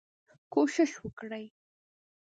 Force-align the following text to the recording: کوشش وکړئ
کوشش 0.53 0.91
وکړئ 1.03 1.45